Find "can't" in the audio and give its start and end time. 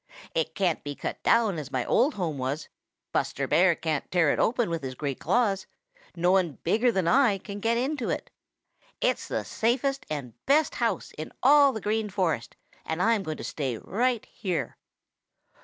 0.55-0.83, 3.75-4.09